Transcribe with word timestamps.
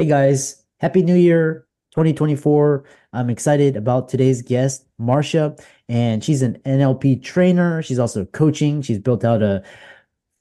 Hey 0.00 0.06
guys, 0.06 0.62
Happy 0.78 1.02
New 1.02 1.16
Year 1.16 1.66
2024. 1.90 2.84
I'm 3.12 3.28
excited 3.28 3.76
about 3.76 4.08
today's 4.08 4.42
guest, 4.42 4.86
Marsha, 5.00 5.60
and 5.88 6.22
she's 6.22 6.40
an 6.40 6.60
NLP 6.64 7.20
trainer. 7.20 7.82
She's 7.82 7.98
also 7.98 8.24
coaching. 8.26 8.80
She's 8.80 9.00
built 9.00 9.24
out 9.24 9.42
a 9.42 9.64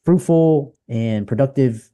fruitful 0.06 0.76
and 0.88 1.28
productive 1.28 1.90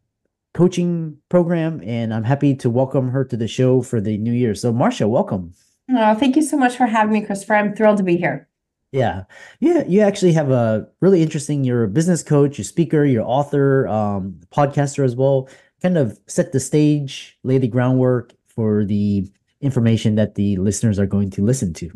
coaching 0.54 1.16
program, 1.30 1.82
and 1.86 2.14
I'm 2.14 2.26
happy 2.26 2.54
to 2.54 2.70
welcome 2.70 3.08
her 3.12 3.24
to 3.24 3.38
the 3.38 3.48
show 3.48 3.82
for 3.82 4.02
the 4.02 4.18
new 4.18 4.34
year. 4.34 4.56
So, 4.56 4.74
Marsha, 4.74 5.08
welcome. 5.08 5.54
Oh, 5.90 6.16
thank 6.16 6.36
you 6.36 6.42
so 6.42 6.58
much 6.58 6.76
for 6.76 6.86
having 6.86 7.14
me, 7.14 7.26
Christopher. 7.26 7.56
I'm 7.56 7.74
thrilled 7.74 7.96
to 7.96 8.04
be 8.04 8.18
here. 8.18 8.50
Yeah. 8.92 9.24
Yeah. 9.62 9.86
You 9.88 10.02
actually 10.02 10.34
have 10.34 10.52
a 10.52 10.90
really 11.00 11.24
interesting, 11.24 11.64
you're 11.64 11.86
a 11.86 11.88
business 11.88 12.24
coach, 12.24 12.58
you're 12.58 12.64
a 12.64 12.66
speaker, 12.66 13.06
you're 13.06 13.24
author, 13.24 13.88
um, 13.88 14.42
podcaster 14.52 15.06
as 15.06 15.16
well 15.16 15.48
kind 15.84 15.98
of 15.98 16.20
set 16.28 16.54
the 16.54 16.60
stage, 16.60 17.38
lay 17.44 17.58
the 17.58 17.68
groundwork 17.68 18.34
for 18.48 18.86
the 18.86 19.28
information 19.62 20.16
that 20.16 20.36
the 20.36 20.56
listeners 20.58 20.98
are 20.98 21.06
going 21.06 21.30
to 21.32 21.44
listen 21.44 21.74
to. 21.74 21.92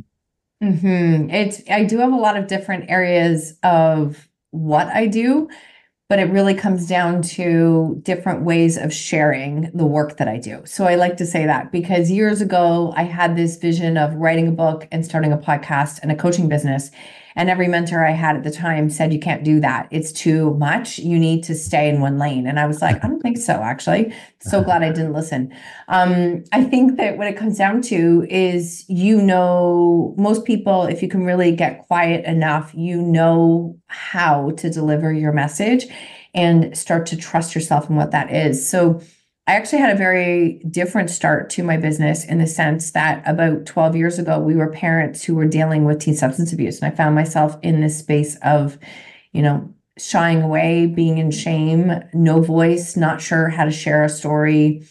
Mm-hmm. 0.61 1.29
It's 1.29 1.61
I 1.69 1.83
do 1.83 1.97
have 1.99 2.11
a 2.11 2.17
lot 2.17 2.37
of 2.37 2.47
different 2.47 2.89
areas 2.89 3.57
of 3.63 4.29
what 4.51 4.87
I 4.87 5.05
do, 5.05 5.47
but 6.09 6.19
it 6.19 6.31
really 6.31 6.55
comes 6.55 6.87
down 6.87 7.21
to 7.21 7.99
different 8.03 8.43
ways 8.43 8.77
of 8.77 8.93
sharing 8.93 9.69
the 9.73 9.85
work 9.85 10.17
that 10.17 10.27
I 10.27 10.37
do. 10.37 10.61
So 10.65 10.85
I 10.85 10.95
like 10.95 11.17
to 11.17 11.25
say 11.25 11.45
that 11.45 11.71
because 11.71 12.09
years 12.09 12.41
ago 12.41 12.93
I 12.95 13.03
had 13.03 13.35
this 13.35 13.57
vision 13.57 13.97
of 13.97 14.15
writing 14.15 14.47
a 14.47 14.51
book 14.51 14.87
and 14.91 15.05
starting 15.05 15.31
a 15.31 15.37
podcast 15.37 15.99
and 16.01 16.11
a 16.11 16.15
coaching 16.15 16.49
business. 16.49 16.91
And 17.37 17.51
every 17.51 17.67
mentor 17.67 18.03
I 18.03 18.11
had 18.11 18.35
at 18.35 18.43
the 18.43 18.49
time 18.49 18.89
said, 18.89 19.13
You 19.13 19.19
can't 19.19 19.43
do 19.43 19.59
that. 19.59 19.87
It's 19.91 20.11
too 20.11 20.55
much. 20.55 20.97
You 20.97 21.19
need 21.19 21.43
to 21.43 21.53
stay 21.53 21.87
in 21.87 22.01
one 22.01 22.17
lane. 22.17 22.47
And 22.47 22.59
I 22.59 22.65
was 22.65 22.81
like, 22.81 23.05
I 23.05 23.07
don't 23.07 23.21
think 23.21 23.37
so, 23.37 23.53
actually. 23.53 24.11
So 24.39 24.63
glad 24.63 24.81
I 24.81 24.91
didn't 24.91 25.13
listen. 25.13 25.53
Um, 25.87 26.43
I 26.51 26.63
think 26.63 26.97
that 26.97 27.19
what 27.19 27.27
it 27.27 27.37
comes 27.37 27.59
down 27.59 27.83
to 27.83 28.25
is, 28.27 28.85
you 28.89 29.21
know, 29.21 30.15
most 30.17 30.45
people, 30.45 30.85
if 30.85 31.03
you 31.03 31.07
can 31.07 31.25
really 31.25 31.55
get 31.55 31.85
quiet 31.85 32.25
enough, 32.25 32.73
you 32.73 32.99
know 32.99 33.77
how 33.85 34.49
to 34.51 34.69
deliver 34.71 35.13
your 35.13 35.31
message 35.31 35.85
and 36.33 36.75
start 36.75 37.05
to 37.07 37.17
trust 37.17 37.53
yourself 37.53 37.87
in 37.87 37.95
what 37.95 38.11
that 38.11 38.33
is. 38.33 38.67
So, 38.67 38.99
I 39.47 39.55
actually 39.55 39.79
had 39.79 39.95
a 39.95 39.97
very 39.97 40.61
different 40.69 41.09
start 41.09 41.49
to 41.51 41.63
my 41.63 41.77
business 41.77 42.25
in 42.25 42.39
the 42.39 42.47
sense 42.47 42.91
that 42.91 43.23
about 43.25 43.65
12 43.65 43.95
years 43.95 44.19
ago, 44.19 44.39
we 44.39 44.55
were 44.55 44.69
parents 44.69 45.23
who 45.23 45.35
were 45.35 45.47
dealing 45.47 45.85
with 45.85 46.01
teen 46.01 46.15
substance 46.15 46.51
abuse. 46.51 46.81
And 46.81 46.91
I 46.91 46.95
found 46.95 47.15
myself 47.15 47.55
in 47.63 47.79
this 47.79 47.97
space 47.97 48.35
of, 48.43 48.77
you 49.31 49.41
know, 49.41 49.73
shying 49.97 50.41
away, 50.41 50.85
being 50.85 51.17
in 51.17 51.31
shame, 51.31 51.93
no 52.13 52.41
voice, 52.41 52.97
not 52.97 53.21
sure 53.21 53.47
how 53.47 53.63
to 53.63 53.71
share 53.71 54.03
a 54.03 54.09
story, 54.09 54.85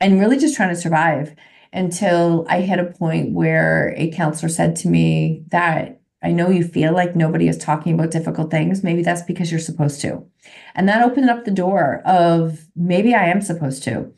and 0.00 0.20
really 0.20 0.38
just 0.38 0.54
trying 0.54 0.74
to 0.74 0.80
survive 0.80 1.34
until 1.72 2.46
I 2.48 2.60
hit 2.60 2.78
a 2.78 2.84
point 2.84 3.32
where 3.32 3.92
a 3.96 4.12
counselor 4.12 4.48
said 4.48 4.76
to 4.76 4.88
me 4.88 5.44
that 5.48 5.95
I 6.22 6.32
know 6.32 6.50
you 6.50 6.64
feel 6.64 6.92
like 6.92 7.14
nobody 7.14 7.48
is 7.48 7.58
talking 7.58 7.94
about 7.94 8.10
difficult 8.10 8.50
things. 8.50 8.82
Maybe 8.82 9.02
that's 9.02 9.22
because 9.22 9.50
you're 9.50 9.60
supposed 9.60 10.00
to. 10.00 10.24
And 10.74 10.88
that 10.88 11.02
opened 11.02 11.30
up 11.30 11.44
the 11.44 11.50
door 11.50 12.02
of 12.04 12.66
maybe 12.74 13.14
I 13.14 13.26
am 13.26 13.40
supposed 13.40 13.82
to. 13.84 14.12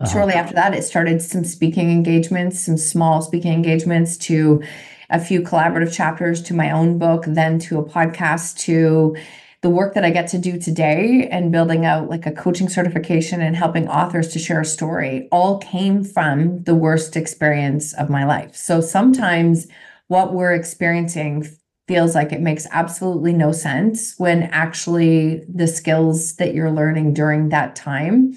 Uh-huh. 0.00 0.12
Shortly 0.12 0.34
after 0.34 0.54
that, 0.54 0.74
it 0.74 0.82
started 0.82 1.22
some 1.22 1.44
speaking 1.44 1.90
engagements, 1.90 2.60
some 2.60 2.76
small 2.76 3.22
speaking 3.22 3.52
engagements 3.52 4.16
to 4.18 4.62
a 5.08 5.20
few 5.20 5.40
collaborative 5.42 5.94
chapters 5.94 6.42
to 6.42 6.54
my 6.54 6.70
own 6.70 6.98
book, 6.98 7.24
then 7.26 7.58
to 7.60 7.78
a 7.78 7.84
podcast, 7.84 8.58
to 8.58 9.16
the 9.60 9.70
work 9.70 9.94
that 9.94 10.04
I 10.04 10.10
get 10.10 10.28
to 10.28 10.38
do 10.38 10.58
today 10.58 11.26
and 11.30 11.50
building 11.50 11.86
out 11.86 12.10
like 12.10 12.26
a 12.26 12.32
coaching 12.32 12.68
certification 12.68 13.40
and 13.40 13.56
helping 13.56 13.88
authors 13.88 14.28
to 14.34 14.38
share 14.38 14.60
a 14.60 14.64
story 14.64 15.26
all 15.32 15.58
came 15.58 16.04
from 16.04 16.62
the 16.64 16.74
worst 16.74 17.16
experience 17.16 17.94
of 17.94 18.10
my 18.10 18.26
life. 18.26 18.54
So 18.54 18.82
sometimes 18.82 19.66
what 20.08 20.32
we're 20.34 20.52
experiencing 20.52 21.46
feels 21.86 22.14
like 22.14 22.32
it 22.32 22.40
makes 22.40 22.66
absolutely 22.70 23.32
no 23.32 23.52
sense 23.52 24.14
when 24.18 24.44
actually 24.44 25.44
the 25.52 25.66
skills 25.66 26.36
that 26.36 26.54
you're 26.54 26.70
learning 26.70 27.12
during 27.12 27.50
that 27.50 27.76
time 27.76 28.34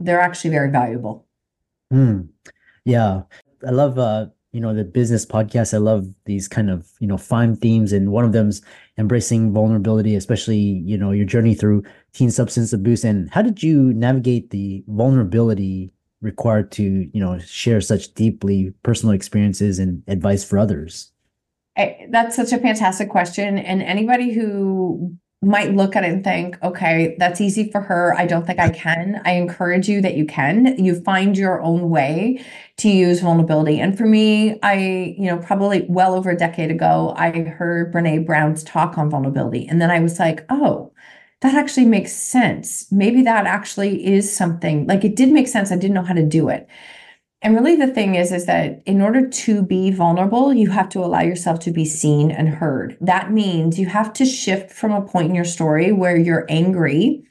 they're 0.00 0.20
actually 0.20 0.50
very 0.50 0.70
valuable. 0.70 1.26
Mm. 1.92 2.28
yeah. 2.84 3.22
I 3.66 3.70
love 3.70 3.98
uh 3.98 4.26
you 4.52 4.60
know 4.60 4.74
the 4.74 4.84
business 4.84 5.26
podcast. 5.26 5.74
I 5.74 5.76
love 5.76 6.08
these 6.24 6.48
kind 6.48 6.70
of 6.70 6.90
you 6.98 7.06
know 7.06 7.18
fun 7.18 7.54
themes 7.54 7.92
and 7.92 8.10
one 8.10 8.24
of 8.24 8.32
them's 8.32 8.62
embracing 8.98 9.52
vulnerability 9.52 10.14
especially 10.14 10.56
you 10.56 10.98
know 10.98 11.10
your 11.12 11.24
journey 11.24 11.54
through 11.54 11.84
teen 12.12 12.30
substance 12.30 12.72
abuse. 12.72 13.04
And 13.04 13.30
how 13.30 13.42
did 13.42 13.62
you 13.62 13.92
navigate 13.92 14.50
the 14.50 14.82
vulnerability 14.88 15.92
required 16.20 16.70
to 16.72 16.82
you 16.82 17.20
know 17.20 17.38
share 17.38 17.80
such 17.80 18.14
deeply 18.14 18.72
personal 18.82 19.14
experiences 19.14 19.78
and 19.78 20.02
advice 20.06 20.44
for 20.44 20.58
others? 20.58 21.12
I, 21.76 22.06
that's 22.10 22.36
such 22.36 22.52
a 22.52 22.58
fantastic 22.58 23.08
question 23.08 23.56
and 23.58 23.82
anybody 23.82 24.32
who 24.32 25.16
might 25.42 25.74
look 25.74 25.96
at 25.96 26.04
it 26.04 26.12
and 26.12 26.22
think 26.22 26.62
okay 26.62 27.16
that's 27.18 27.40
easy 27.40 27.70
for 27.70 27.80
her 27.80 28.14
i 28.18 28.26
don't 28.26 28.46
think 28.46 28.58
i 28.58 28.68
can 28.84 29.22
i 29.24 29.32
encourage 29.32 29.88
you 29.88 30.02
that 30.02 30.14
you 30.14 30.26
can. 30.26 30.76
You 30.82 31.00
find 31.00 31.38
your 31.38 31.62
own 31.62 31.88
way 31.88 32.44
to 32.78 32.90
use 32.90 33.20
vulnerability 33.20 33.80
and 33.80 33.96
for 33.96 34.04
me 34.04 34.58
i 34.62 35.14
you 35.16 35.26
know 35.26 35.38
probably 35.38 35.86
well 35.88 36.14
over 36.14 36.30
a 36.30 36.36
decade 36.36 36.70
ago 36.70 37.14
i 37.16 37.30
heard 37.30 37.92
brene 37.92 38.26
brown's 38.26 38.62
talk 38.62 38.98
on 38.98 39.08
vulnerability 39.08 39.66
and 39.66 39.80
then 39.80 39.90
i 39.90 40.00
was 40.00 40.18
like 40.18 40.44
oh 40.50 40.92
that 41.40 41.54
actually 41.54 41.86
makes 41.86 42.12
sense. 42.12 42.90
Maybe 42.92 43.22
that 43.22 43.46
actually 43.46 44.06
is 44.06 44.34
something 44.34 44.86
like 44.86 45.04
it 45.04 45.16
did 45.16 45.30
make 45.30 45.48
sense. 45.48 45.72
I 45.72 45.76
didn't 45.76 45.94
know 45.94 46.02
how 46.02 46.14
to 46.14 46.22
do 46.22 46.48
it. 46.48 46.68
And 47.42 47.54
really 47.54 47.76
the 47.76 47.86
thing 47.86 48.16
is 48.16 48.32
is 48.32 48.44
that 48.46 48.82
in 48.84 49.00
order 49.00 49.26
to 49.26 49.62
be 49.62 49.90
vulnerable, 49.90 50.52
you 50.52 50.68
have 50.70 50.90
to 50.90 51.00
allow 51.00 51.22
yourself 51.22 51.58
to 51.60 51.70
be 51.70 51.86
seen 51.86 52.30
and 52.30 52.48
heard. 52.48 52.98
That 53.00 53.32
means 53.32 53.78
you 53.78 53.86
have 53.86 54.12
to 54.14 54.26
shift 54.26 54.70
from 54.70 54.92
a 54.92 55.00
point 55.00 55.30
in 55.30 55.34
your 55.34 55.46
story 55.46 55.90
where 55.90 56.18
you're 56.18 56.44
angry, 56.50 57.24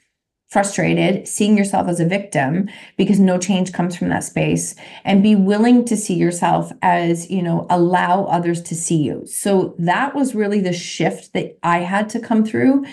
frustrated, 0.48 1.28
seeing 1.28 1.56
yourself 1.56 1.86
as 1.86 2.00
a 2.00 2.04
victim 2.04 2.68
because 2.96 3.20
no 3.20 3.38
change 3.38 3.72
comes 3.72 3.94
from 3.94 4.08
that 4.08 4.24
space 4.24 4.74
and 5.04 5.22
be 5.22 5.36
willing 5.36 5.84
to 5.84 5.96
see 5.96 6.14
yourself 6.14 6.72
as, 6.82 7.30
you 7.30 7.40
know, 7.40 7.68
allow 7.70 8.24
others 8.24 8.60
to 8.62 8.74
see 8.74 8.96
you. 8.96 9.24
So 9.26 9.76
that 9.78 10.12
was 10.16 10.34
really 10.34 10.60
the 10.60 10.72
shift 10.72 11.34
that 11.34 11.56
I 11.62 11.78
had 11.78 12.08
to 12.10 12.18
come 12.18 12.44
through 12.44 12.84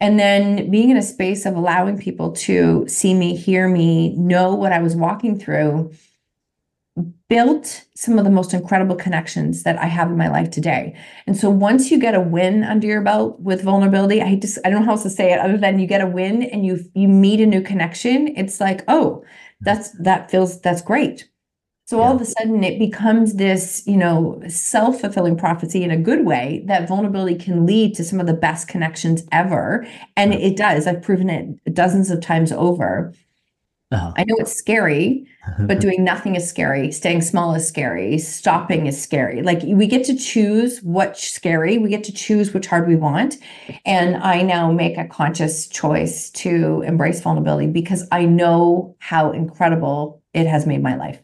and 0.00 0.18
then 0.18 0.70
being 0.70 0.90
in 0.90 0.96
a 0.96 1.02
space 1.02 1.46
of 1.46 1.56
allowing 1.56 1.98
people 1.98 2.32
to 2.32 2.86
see 2.88 3.14
me, 3.14 3.36
hear 3.36 3.68
me, 3.68 4.14
know 4.16 4.54
what 4.54 4.72
I 4.72 4.80
was 4.80 4.96
walking 4.96 5.38
through 5.38 5.92
built 7.28 7.84
some 7.94 8.18
of 8.18 8.24
the 8.24 8.30
most 8.30 8.52
incredible 8.52 8.96
connections 8.96 9.62
that 9.62 9.78
I 9.78 9.86
have 9.86 10.10
in 10.10 10.16
my 10.16 10.28
life 10.28 10.50
today. 10.50 10.96
And 11.26 11.36
so 11.36 11.48
once 11.48 11.90
you 11.90 11.98
get 11.98 12.14
a 12.14 12.20
win 12.20 12.64
under 12.64 12.86
your 12.86 13.02
belt 13.02 13.40
with 13.40 13.62
vulnerability, 13.62 14.20
I 14.20 14.34
just 14.36 14.58
I 14.64 14.70
don't 14.70 14.80
know 14.80 14.86
how 14.86 14.92
else 14.92 15.04
to 15.04 15.10
say 15.10 15.32
it 15.32 15.38
other 15.38 15.56
than 15.56 15.78
you 15.78 15.86
get 15.86 16.00
a 16.00 16.06
win 16.06 16.42
and 16.42 16.66
you 16.66 16.80
you 16.94 17.08
meet 17.08 17.40
a 17.40 17.46
new 17.46 17.62
connection, 17.62 18.28
it's 18.36 18.60
like, 18.60 18.82
"Oh, 18.88 19.24
that's 19.60 19.90
that 20.00 20.30
feels 20.30 20.60
that's 20.60 20.82
great." 20.82 21.28
So 21.90 21.98
yeah. 21.98 22.04
all 22.04 22.14
of 22.14 22.22
a 22.22 22.24
sudden 22.24 22.62
it 22.62 22.78
becomes 22.78 23.34
this, 23.34 23.82
you 23.84 23.96
know, 23.96 24.40
self-fulfilling 24.46 25.36
prophecy 25.36 25.82
in 25.82 25.90
a 25.90 25.96
good 25.96 26.24
way 26.24 26.62
that 26.66 26.86
vulnerability 26.86 27.34
can 27.34 27.66
lead 27.66 27.96
to 27.96 28.04
some 28.04 28.20
of 28.20 28.28
the 28.28 28.32
best 28.32 28.68
connections 28.68 29.24
ever. 29.32 29.84
And 30.16 30.32
it 30.32 30.56
does. 30.56 30.86
I've 30.86 31.02
proven 31.02 31.28
it 31.28 31.74
dozens 31.74 32.08
of 32.08 32.20
times 32.20 32.52
over. 32.52 33.12
Uh-huh. 33.90 34.12
I 34.16 34.22
know 34.22 34.36
it's 34.38 34.52
scary, 34.52 35.26
but 35.58 35.80
doing 35.80 36.04
nothing 36.04 36.36
is 36.36 36.48
scary. 36.48 36.92
Staying 36.92 37.22
small 37.22 37.56
is 37.56 37.66
scary. 37.66 38.18
Stopping 38.18 38.86
is 38.86 39.02
scary. 39.02 39.42
Like 39.42 39.62
we 39.64 39.88
get 39.88 40.04
to 40.04 40.16
choose 40.16 40.78
what's 40.84 41.28
scary. 41.28 41.76
We 41.76 41.88
get 41.88 42.04
to 42.04 42.12
choose 42.12 42.54
which 42.54 42.68
hard 42.68 42.86
we 42.86 42.94
want. 42.94 43.38
And 43.84 44.16
I 44.18 44.42
now 44.42 44.70
make 44.70 44.96
a 44.96 45.08
conscious 45.08 45.66
choice 45.66 46.30
to 46.30 46.82
embrace 46.82 47.20
vulnerability 47.20 47.66
because 47.66 48.06
I 48.12 48.26
know 48.26 48.94
how 49.00 49.32
incredible 49.32 50.22
it 50.32 50.46
has 50.46 50.68
made 50.68 50.84
my 50.84 50.94
life. 50.94 51.20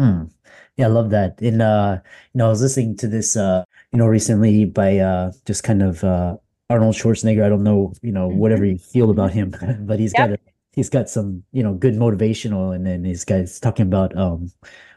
Mm. 0.00 0.30
Yeah, 0.76 0.86
I 0.86 0.88
love 0.88 1.10
that. 1.10 1.40
And 1.42 1.60
uh, 1.60 1.98
you 2.32 2.38
know, 2.38 2.46
I 2.46 2.48
was 2.48 2.62
listening 2.62 2.96
to 2.96 3.06
this 3.06 3.36
uh, 3.36 3.64
you 3.92 3.98
know, 3.98 4.06
recently 4.06 4.64
by 4.64 4.98
uh 4.98 5.32
just 5.46 5.62
kind 5.62 5.82
of 5.82 6.02
uh 6.04 6.36
Arnold 6.70 6.94
Schwarzenegger. 6.94 7.44
I 7.44 7.48
don't 7.48 7.64
know, 7.64 7.92
you 8.02 8.12
know, 8.12 8.28
whatever 8.28 8.64
you 8.64 8.78
feel 8.78 9.10
about 9.10 9.32
him, 9.32 9.54
but 9.80 9.98
he's 9.98 10.12
yep. 10.16 10.30
got 10.30 10.38
a 10.38 10.40
he's 10.72 10.88
got 10.88 11.08
some 11.10 11.42
you 11.52 11.62
know 11.62 11.74
good 11.74 11.94
motivational 11.94 12.74
and 12.74 12.86
then 12.86 13.04
he's 13.04 13.24
guys 13.24 13.58
talking 13.60 13.86
about 13.86 14.16
um 14.16 14.50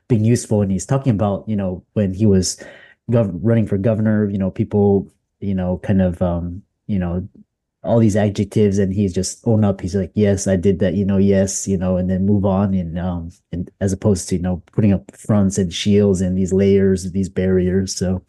being 0.07 0.23
useful 0.23 0.61
and 0.61 0.71
he's 0.71 0.85
talking 0.85 1.11
about 1.11 1.47
you 1.47 1.55
know 1.55 1.83
when 1.93 2.13
he 2.13 2.25
was 2.25 2.63
gov- 3.11 3.37
running 3.41 3.65
for 3.65 3.77
governor 3.77 4.29
you 4.29 4.37
know 4.37 4.51
people 4.51 5.07
you 5.39 5.55
know 5.55 5.79
kind 5.79 6.01
of 6.01 6.21
um 6.21 6.61
you 6.87 6.99
know 6.99 7.27
all 7.83 7.99
these 7.99 8.15
adjectives 8.15 8.77
and 8.77 8.93
he's 8.93 9.13
just 9.13 9.45
own 9.45 9.63
up 9.63 9.81
he's 9.81 9.95
like 9.95 10.11
yes 10.15 10.47
i 10.47 10.55
did 10.55 10.79
that 10.79 10.93
you 10.93 11.05
know 11.05 11.17
yes 11.17 11.67
you 11.67 11.77
know 11.77 11.97
and 11.97 12.09
then 12.09 12.25
move 12.25 12.45
on 12.45 12.73
and 12.73 12.97
um 12.97 13.29
and 13.51 13.69
as 13.81 13.91
opposed 13.91 14.29
to 14.29 14.35
you 14.35 14.41
know 14.41 14.61
putting 14.71 14.93
up 14.93 15.15
fronts 15.15 15.57
and 15.57 15.73
shields 15.73 16.21
and 16.21 16.37
these 16.37 16.53
layers 16.53 17.11
these 17.11 17.29
barriers 17.29 17.95
so 17.95 18.23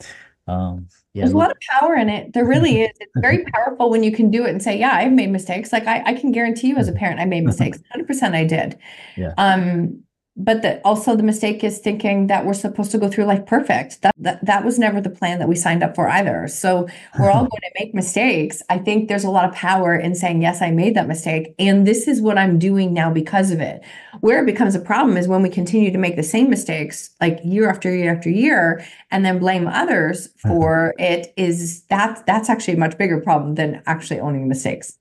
um 0.48 0.86
yeah, 1.14 1.22
There's 1.22 1.32
a 1.32 1.36
lot 1.36 1.52
of 1.52 1.56
power 1.70 1.94
in 1.94 2.08
it. 2.08 2.32
There 2.32 2.44
really 2.44 2.82
is. 2.82 2.90
It's 2.98 3.12
very 3.18 3.44
powerful 3.54 3.88
when 3.88 4.02
you 4.02 4.10
can 4.10 4.32
do 4.32 4.44
it 4.44 4.50
and 4.50 4.60
say, 4.60 4.76
"Yeah, 4.76 4.96
I've 4.96 5.12
made 5.12 5.30
mistakes." 5.30 5.72
Like 5.72 5.86
I, 5.86 6.02
I 6.06 6.14
can 6.14 6.32
guarantee 6.32 6.66
you, 6.66 6.76
as 6.76 6.88
a 6.88 6.92
parent, 7.00 7.20
I 7.20 7.24
made 7.24 7.44
mistakes. 7.44 7.78
Hundred 7.92 8.08
percent, 8.08 8.34
I 8.34 8.44
did. 8.44 8.76
Yeah. 9.16 9.32
Um, 9.38 10.02
but 10.36 10.62
that 10.62 10.80
also 10.84 11.14
the 11.14 11.22
mistake 11.22 11.62
is 11.62 11.78
thinking 11.78 12.26
that 12.26 12.44
we're 12.44 12.54
supposed 12.54 12.90
to 12.90 12.98
go 12.98 13.08
through 13.08 13.24
life 13.24 13.46
perfect. 13.46 14.02
That, 14.02 14.14
that 14.18 14.44
that 14.44 14.64
was 14.64 14.78
never 14.78 15.00
the 15.00 15.10
plan 15.10 15.38
that 15.38 15.48
we 15.48 15.54
signed 15.54 15.82
up 15.82 15.94
for 15.94 16.08
either. 16.08 16.48
So 16.48 16.88
we're 17.18 17.30
all 17.30 17.42
going 17.54 17.60
to 17.62 17.70
make 17.78 17.94
mistakes. 17.94 18.60
I 18.68 18.78
think 18.78 19.08
there's 19.08 19.24
a 19.24 19.30
lot 19.30 19.48
of 19.48 19.54
power 19.54 19.94
in 19.94 20.14
saying 20.14 20.42
yes 20.42 20.60
i 20.60 20.70
made 20.70 20.96
that 20.96 21.06
mistake 21.06 21.54
and 21.58 21.86
this 21.86 22.08
is 22.08 22.20
what 22.20 22.38
i'm 22.38 22.58
doing 22.58 22.92
now 22.92 23.12
because 23.12 23.50
of 23.50 23.60
it. 23.60 23.82
Where 24.20 24.42
it 24.42 24.46
becomes 24.46 24.74
a 24.74 24.80
problem 24.80 25.16
is 25.16 25.28
when 25.28 25.42
we 25.42 25.50
continue 25.50 25.92
to 25.92 25.98
make 25.98 26.16
the 26.16 26.22
same 26.22 26.50
mistakes 26.50 27.10
like 27.20 27.38
year 27.44 27.70
after 27.70 27.94
year 27.94 28.14
after 28.14 28.30
year 28.30 28.84
and 29.10 29.24
then 29.24 29.38
blame 29.38 29.68
others 29.68 30.28
mm-hmm. 30.28 30.48
for 30.48 30.94
it 30.98 31.32
is 31.36 31.84
that 31.84 32.26
that's 32.26 32.48
actually 32.48 32.74
a 32.74 32.78
much 32.78 32.98
bigger 32.98 33.20
problem 33.20 33.54
than 33.54 33.82
actually 33.86 34.18
owning 34.18 34.48
mistakes 34.48 34.98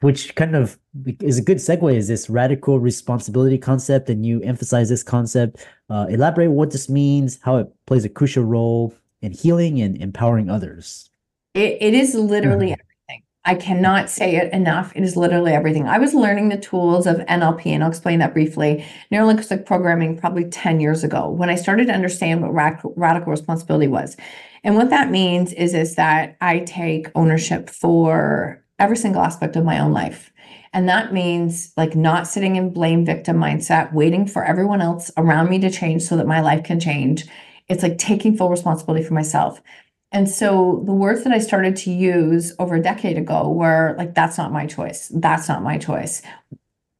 which 0.00 0.34
kind 0.36 0.54
of 0.54 0.78
is 1.20 1.38
a 1.38 1.42
good 1.42 1.56
segue 1.56 1.94
is 1.94 2.08
this 2.08 2.30
radical 2.30 2.78
responsibility 2.78 3.58
concept 3.58 4.08
and 4.08 4.24
you 4.24 4.40
emphasize 4.42 4.88
this 4.88 5.02
concept. 5.02 5.66
Uh, 5.90 6.06
elaborate 6.08 6.50
what 6.50 6.70
this 6.70 6.88
means 6.88 7.38
how 7.42 7.56
it 7.56 7.68
plays 7.86 8.04
a 8.04 8.08
crucial 8.08 8.44
role 8.44 8.94
in 9.22 9.32
healing 9.32 9.80
and 9.80 9.96
empowering 10.00 10.48
others. 10.48 11.10
It, 11.54 11.78
it 11.80 11.94
is 11.94 12.14
literally 12.14 12.66
mm-hmm. 12.66 12.80
everything. 13.08 13.22
I 13.44 13.54
cannot 13.54 14.10
say 14.10 14.36
it 14.36 14.52
enough. 14.52 14.92
It 14.94 15.02
is 15.02 15.16
literally 15.16 15.52
everything. 15.52 15.88
I 15.88 15.98
was 15.98 16.14
learning 16.14 16.50
the 16.50 16.58
tools 16.58 17.06
of 17.06 17.16
nlp 17.16 17.66
and 17.66 17.82
i'll 17.82 17.88
explain 17.88 18.20
that 18.20 18.34
briefly 18.34 18.84
neurolinguistic 19.10 19.66
programming 19.66 20.18
probably 20.18 20.44
10 20.44 20.80
years 20.80 21.02
ago 21.02 21.30
when 21.30 21.48
i 21.48 21.54
started 21.54 21.86
to 21.86 21.94
understand 21.94 22.42
what 22.42 22.52
radical, 22.52 22.92
radical 22.96 23.30
responsibility 23.30 23.88
was. 23.88 24.16
And 24.64 24.76
what 24.76 24.90
that 24.90 25.10
means 25.10 25.52
is 25.54 25.74
is 25.74 25.96
that 25.96 26.36
i 26.40 26.60
take 26.60 27.08
ownership 27.16 27.70
for 27.70 28.62
every 28.78 28.96
single 28.96 29.22
aspect 29.22 29.56
of 29.56 29.64
my 29.64 29.78
own 29.78 29.92
life. 29.92 30.32
And 30.72 30.88
that 30.88 31.12
means 31.12 31.72
like 31.76 31.96
not 31.96 32.26
sitting 32.26 32.56
in 32.56 32.72
blame 32.72 33.04
victim 33.04 33.38
mindset, 33.38 33.92
waiting 33.92 34.26
for 34.26 34.44
everyone 34.44 34.82
else 34.82 35.10
around 35.16 35.48
me 35.48 35.58
to 35.60 35.70
change 35.70 36.02
so 36.02 36.16
that 36.16 36.26
my 36.26 36.40
life 36.40 36.64
can 36.64 36.78
change. 36.78 37.26
It's 37.68 37.82
like 37.82 37.98
taking 37.98 38.36
full 38.36 38.50
responsibility 38.50 39.04
for 39.04 39.14
myself. 39.14 39.62
And 40.10 40.28
so 40.28 40.82
the 40.86 40.92
words 40.92 41.24
that 41.24 41.32
I 41.32 41.38
started 41.38 41.76
to 41.76 41.90
use 41.90 42.54
over 42.58 42.76
a 42.76 42.82
decade 42.82 43.18
ago 43.18 43.50
were 43.50 43.94
like, 43.98 44.14
that's 44.14 44.38
not 44.38 44.52
my 44.52 44.66
choice. 44.66 45.10
That's 45.14 45.48
not 45.48 45.62
my 45.62 45.76
choice. 45.78 46.22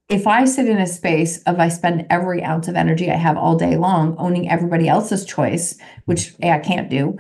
If 0.09 0.27
I 0.27 0.45
sit 0.47 0.69
in 0.69 0.79
a 0.79 0.87
space 0.87 1.43
of 1.43 1.61
I 1.61 1.69
spend 1.69 2.07
every 2.11 2.43
ounce 2.43 2.69
of 2.69 2.77
energy 2.77 3.11
I 3.11 3.17
have 3.17 3.37
all 3.37 3.57
day 3.57 3.77
long 3.77 4.17
owning 4.19 4.51
everybody 4.51 4.89
else's 4.89 5.25
choice, 5.25 5.79
which 6.07 6.35
I 6.43 6.59
can't 6.59 6.89
do, 6.89 7.19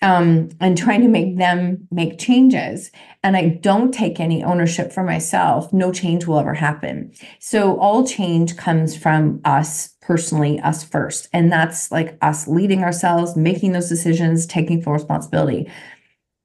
um, 0.00 0.50
and 0.60 0.78
trying 0.78 1.00
to 1.02 1.08
make 1.08 1.38
them 1.38 1.88
make 1.90 2.18
changes, 2.18 2.90
and 3.22 3.36
I 3.36 3.48
don't 3.62 3.92
take 3.92 4.20
any 4.20 4.44
ownership 4.44 4.92
for 4.92 5.02
myself, 5.02 5.72
no 5.72 5.92
change 5.92 6.26
will 6.26 6.38
ever 6.38 6.54
happen. 6.54 7.12
So 7.40 7.78
all 7.78 8.06
change 8.06 8.56
comes 8.56 8.96
from 8.96 9.40
us 9.44 9.96
personally, 10.00 10.58
us 10.60 10.82
first. 10.84 11.28
And 11.32 11.52
that's 11.52 11.92
like 11.92 12.16
us 12.22 12.48
leading 12.48 12.82
ourselves, 12.82 13.36
making 13.36 13.72
those 13.72 13.88
decisions, 13.88 14.46
taking 14.46 14.80
full 14.80 14.94
responsibility. 14.94 15.70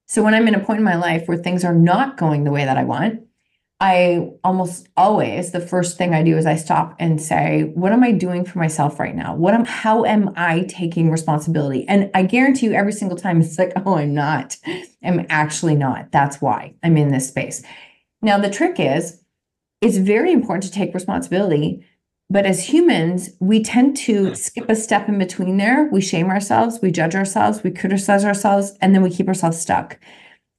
So 0.06 0.22
when 0.22 0.34
I'm 0.34 0.48
in 0.48 0.54
a 0.54 0.60
point 0.60 0.80
in 0.80 0.84
my 0.84 0.96
life 0.96 1.26
where 1.26 1.38
things 1.38 1.64
are 1.64 1.74
not 1.74 2.18
going 2.18 2.44
the 2.44 2.50
way 2.50 2.64
that 2.64 2.76
I 2.76 2.84
want, 2.84 3.20
I 3.80 4.30
almost 4.44 4.88
always 4.96 5.50
the 5.50 5.60
first 5.60 5.98
thing 5.98 6.14
I 6.14 6.22
do 6.22 6.36
is 6.36 6.46
I 6.46 6.54
stop 6.54 6.94
and 6.98 7.20
say, 7.20 7.72
what 7.74 7.92
am 7.92 8.04
I 8.04 8.12
doing 8.12 8.44
for 8.44 8.58
myself 8.58 9.00
right 9.00 9.14
now? 9.14 9.34
What 9.34 9.52
am 9.52 9.64
how 9.64 10.04
am 10.04 10.32
I 10.36 10.62
taking 10.68 11.10
responsibility? 11.10 11.86
And 11.88 12.10
I 12.14 12.22
guarantee 12.22 12.66
you 12.66 12.72
every 12.72 12.92
single 12.92 13.18
time 13.18 13.40
it's 13.40 13.58
like, 13.58 13.72
oh, 13.84 13.96
I'm 13.96 14.14
not. 14.14 14.56
I'm 15.02 15.26
actually 15.28 15.74
not. 15.74 16.12
That's 16.12 16.40
why 16.40 16.74
I'm 16.82 16.96
in 16.96 17.08
this 17.08 17.28
space. 17.28 17.62
Now 18.22 18.38
the 18.38 18.50
trick 18.50 18.78
is 18.78 19.20
it's 19.80 19.98
very 19.98 20.32
important 20.32 20.62
to 20.64 20.70
take 20.70 20.94
responsibility, 20.94 21.84
but 22.30 22.46
as 22.46 22.68
humans, 22.68 23.30
we 23.38 23.62
tend 23.62 23.96
to 23.98 24.34
skip 24.34 24.70
a 24.70 24.76
step 24.76 25.08
in 25.08 25.18
between 25.18 25.58
there. 25.58 25.90
We 25.92 26.00
shame 26.00 26.30
ourselves, 26.30 26.78
we 26.80 26.90
judge 26.90 27.14
ourselves, 27.14 27.62
we 27.62 27.70
criticize 27.70 28.24
ourselves, 28.24 28.78
and 28.80 28.94
then 28.94 29.02
we 29.02 29.10
keep 29.10 29.28
ourselves 29.28 29.60
stuck. 29.60 29.98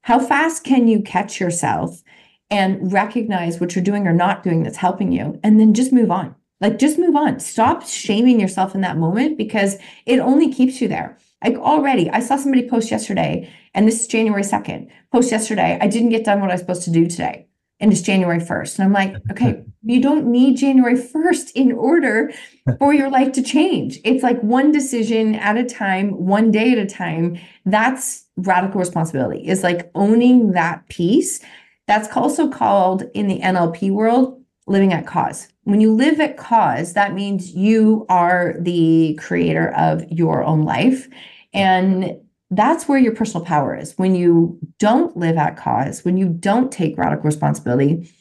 How 0.02 0.20
fast 0.20 0.62
can 0.62 0.86
you 0.86 1.02
catch 1.02 1.40
yourself? 1.40 2.02
And 2.50 2.92
recognize 2.92 3.60
what 3.60 3.74
you're 3.74 3.84
doing 3.84 4.06
or 4.06 4.12
not 4.12 4.42
doing 4.42 4.62
that's 4.62 4.76
helping 4.76 5.12
you, 5.12 5.38
and 5.42 5.58
then 5.58 5.74
just 5.74 5.92
move 5.92 6.10
on. 6.10 6.34
Like, 6.60 6.78
just 6.78 6.98
move 6.98 7.16
on. 7.16 7.38
Stop 7.40 7.86
shaming 7.86 8.40
yourself 8.40 8.74
in 8.74 8.80
that 8.80 8.96
moment 8.96 9.36
because 9.36 9.76
it 10.06 10.20
only 10.20 10.52
keeps 10.52 10.80
you 10.80 10.88
there. 10.88 11.18
Like, 11.44 11.56
already, 11.56 12.08
I 12.10 12.20
saw 12.20 12.36
somebody 12.36 12.68
post 12.68 12.90
yesterday, 12.90 13.52
and 13.74 13.86
this 13.86 14.00
is 14.00 14.06
January 14.06 14.42
2nd, 14.42 14.88
post 15.12 15.30
yesterday, 15.30 15.78
I 15.80 15.86
didn't 15.86 16.08
get 16.08 16.24
done 16.24 16.40
what 16.40 16.50
I 16.50 16.54
was 16.54 16.60
supposed 16.60 16.84
to 16.84 16.90
do 16.90 17.06
today. 17.06 17.46
And 17.78 17.92
it's 17.92 18.00
January 18.00 18.38
1st. 18.38 18.78
And 18.78 18.86
I'm 18.86 18.92
like, 18.92 19.16
okay, 19.30 19.62
you 19.82 20.00
don't 20.00 20.26
need 20.26 20.56
January 20.56 20.94
1st 20.94 21.52
in 21.54 21.72
order 21.72 22.32
for 22.78 22.94
your 22.94 23.10
life 23.10 23.32
to 23.32 23.42
change. 23.42 23.98
It's 24.02 24.22
like 24.22 24.40
one 24.40 24.72
decision 24.72 25.34
at 25.34 25.58
a 25.58 25.64
time, 25.64 26.10
one 26.12 26.50
day 26.50 26.72
at 26.72 26.78
a 26.78 26.86
time. 26.86 27.38
That's 27.66 28.24
radical 28.38 28.80
responsibility, 28.80 29.46
is 29.46 29.62
like 29.62 29.90
owning 29.94 30.52
that 30.52 30.88
piece 30.88 31.40
that's 31.86 32.14
also 32.16 32.48
called 32.48 33.04
in 33.14 33.28
the 33.28 33.40
NLP 33.40 33.90
world 33.90 34.42
living 34.66 34.92
at 34.92 35.06
cause. 35.06 35.48
When 35.62 35.80
you 35.80 35.92
live 35.92 36.20
at 36.20 36.36
cause, 36.36 36.94
that 36.94 37.14
means 37.14 37.54
you 37.54 38.04
are 38.08 38.56
the 38.58 39.18
creator 39.20 39.72
of 39.76 40.04
your 40.10 40.42
own 40.44 40.64
life. 40.64 41.08
And 41.54 42.18
that's 42.50 42.88
where 42.88 42.98
your 42.98 43.14
personal 43.14 43.44
power 43.44 43.76
is. 43.76 43.96
When 43.96 44.14
you 44.14 44.58
don't 44.78 45.16
live 45.16 45.36
at 45.36 45.56
cause, 45.56 46.04
when 46.04 46.16
you 46.16 46.28
don't 46.28 46.72
take 46.72 46.98
radical 46.98 47.24
responsibility, 47.24 48.12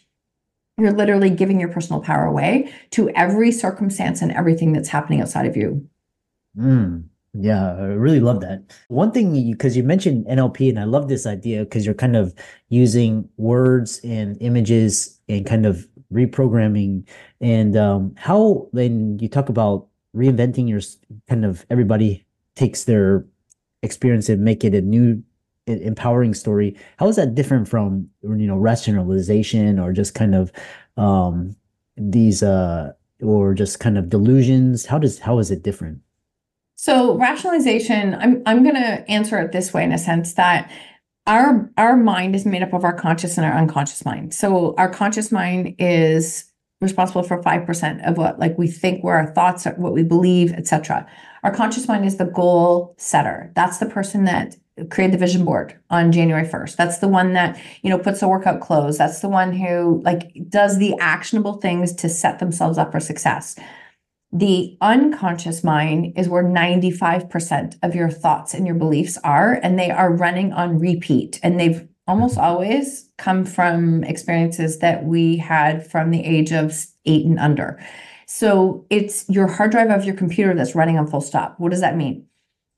you're 0.78 0.92
literally 0.92 1.30
giving 1.30 1.60
your 1.60 1.70
personal 1.70 2.02
power 2.02 2.26
away 2.26 2.72
to 2.92 3.10
every 3.12 3.52
circumstance 3.52 4.22
and 4.22 4.32
everything 4.32 4.74
that's 4.74 4.90
happening 4.90 5.22
outside 5.22 5.46
of 5.46 5.56
you. 5.56 5.88
Mm. 6.58 7.06
Yeah, 7.38 7.74
I 7.76 7.82
really 7.88 8.22
love 8.22 8.40
that. 8.42 8.62
One 8.88 9.12
thing, 9.12 9.34
because 9.52 9.76
you, 9.76 9.84
you 9.84 9.88
mentioned 9.88 10.26
NLP, 10.28 10.70
and 10.70 10.80
I 10.80 10.86
love 10.86 11.10
this 11.10 11.26
idea 11.26 11.66
because 11.66 11.86
you're 11.86 11.94
kind 11.94 12.16
of 12.16 12.34
using 12.70 13.28
words 13.38 14.00
and 14.06 14.38
images 14.42 15.20
and 15.28 15.46
kind 15.46 15.66
of 15.66 15.86
reprogramming. 16.14 17.06
And 17.42 17.76
um, 17.76 18.16
how, 18.18 18.68
when 18.72 19.20
you 19.20 19.28
talk 19.28 19.50
about 19.50 19.88
reinventing 20.16 20.70
your 20.70 20.80
kind 21.28 21.44
of 21.44 21.66
everybody 21.70 22.26
takes 22.56 22.86
their 22.86 23.26
experience 23.84 24.30
and 24.30 24.42
make 24.42 24.64
it 24.64 24.74
a 24.74 24.82
new 24.82 25.22
empowering 25.68 26.34
story 26.34 26.74
how 26.98 27.08
is 27.10 27.18
that 27.18 27.36
different 27.36 27.68
from 27.68 28.08
you 28.24 28.48
know 28.48 28.56
rationalization 28.56 29.78
or 29.78 29.92
just 29.92 30.16
kind 30.16 30.34
of 30.34 30.54
um 30.96 31.54
these 31.98 32.42
uh 32.42 32.94
or 33.22 33.54
just 33.54 33.82
kind 33.82 33.98
of 33.98 34.08
delusions 34.08 34.86
how 34.86 34.98
does 34.98 35.20
how 35.20 35.38
is 35.38 35.52
it 35.52 35.64
different 35.64 36.00
so 36.76 37.18
rationalization, 37.18 38.16
I'm 38.16 38.42
I'm 38.46 38.64
going 38.64 38.76
to 38.76 39.10
answer 39.10 39.40
it 39.40 39.52
this 39.52 39.74
way 39.74 39.84
in 39.84 39.92
a 39.92 39.98
sense 39.98 40.34
that 40.34 40.72
our 41.28 41.70
our 41.78 41.96
mind 41.96 42.36
is 42.36 42.46
made 42.46 42.64
up 42.64 42.74
of 42.74 42.84
our 42.84 42.94
conscious 42.94 43.38
and 43.38 43.46
our 43.46 43.54
unconscious 43.54 44.06
mind. 44.06 44.34
So 44.34 44.76
our 44.78 44.90
conscious 44.90 45.32
mind 45.32 45.76
is 45.80 46.52
responsible 46.82 47.24
for 47.24 47.42
5% 47.42 48.08
of 48.08 48.18
what 48.18 48.38
like 48.38 48.58
we 48.58 48.68
think 48.68 49.04
where 49.04 49.16
our 49.16 49.34
thoughts 49.34 49.66
are, 49.66 49.74
what 49.76 49.94
we 49.94 50.04
believe, 50.04 50.52
etc. 50.54 51.08
Our 51.44 51.54
conscious 51.54 51.88
mind 51.88 52.06
is 52.06 52.18
the 52.18 52.26
goal 52.26 52.96
setter. 52.98 53.52
That's 53.56 53.78
the 53.78 53.86
person 53.86 54.26
that 54.26 54.56
created 54.90 55.14
the 55.14 55.18
vision 55.18 55.46
board 55.46 55.80
on 55.90 56.12
January 56.12 56.46
1st. 56.46 56.76
That's 56.76 56.98
the 56.98 57.08
one 57.08 57.34
that, 57.34 57.58
you 57.82 57.90
know, 57.90 57.98
puts 57.98 58.20
the 58.20 58.28
workout 58.28 58.60
clothes. 58.60 58.98
That's 58.98 59.22
the 59.22 59.30
one 59.30 59.54
who 59.54 60.02
like 60.04 60.32
does 60.50 60.78
the 60.78 60.96
actionable 61.00 61.54
things 61.54 61.94
to 61.94 62.10
set 62.10 62.40
themselves 62.40 62.78
up 62.78 62.92
for 62.92 63.00
success. 63.00 63.56
The 64.36 64.78
unconscious 64.82 65.64
mind 65.64 66.12
is 66.18 66.28
where 66.28 66.44
95% 66.44 67.78
of 67.82 67.96
your 67.96 68.10
thoughts 68.10 68.54
and 68.54 68.68
your 68.68 68.76
beliefs 68.76 69.18
are, 69.24 69.54
and 69.64 69.80
they 69.80 69.90
are 69.90 70.12
running 70.12 70.52
on 70.52 70.78
repeat. 70.78 71.40
And 71.42 71.58
they've 71.58 71.88
almost 72.06 72.36
mm-hmm. 72.36 72.44
always 72.44 73.10
come 73.18 73.46
from 73.46 74.04
experiences 74.04 74.80
that 74.80 75.06
we 75.06 75.38
had 75.38 75.90
from 75.90 76.12
the 76.12 76.22
age 76.26 76.52
of 76.52 76.86
eight 77.06 77.26
and 77.26 77.40
under. 77.40 77.82
So 78.26 78.86
it's 78.90 79.24
your 79.30 79.48
hard 79.48 79.72
drive 79.72 79.90
of 79.90 80.04
your 80.04 80.16
computer 80.16 80.54
that's 80.54 80.76
running 80.76 80.98
on 80.98 81.08
full 81.08 81.22
stop. 81.22 81.58
What 81.58 81.72
does 81.72 81.80
that 81.80 81.96
mean? 81.96 82.28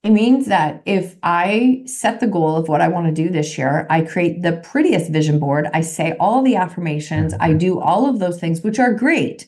It 0.04 0.12
means 0.12 0.46
that 0.46 0.84
if 0.86 1.16
I 1.24 1.82
set 1.88 2.20
the 2.20 2.28
goal 2.28 2.56
of 2.56 2.68
what 2.68 2.82
I 2.82 2.88
want 2.88 3.08
to 3.08 3.24
do 3.24 3.32
this 3.32 3.58
year, 3.58 3.88
I 3.90 4.02
create 4.02 4.44
the 4.44 4.58
prettiest 4.58 5.10
vision 5.12 5.40
board, 5.40 5.70
I 5.74 5.82
say 5.82 6.16
all 6.20 6.44
the 6.44 6.56
affirmations, 6.56 7.34
I 7.34 7.50
mm-hmm. 7.50 7.58
do 7.58 7.80
all 7.80 8.08
of 8.08 8.20
those 8.20 8.40
things, 8.40 8.62
which 8.62 8.78
are 8.78 8.94
great. 8.94 9.48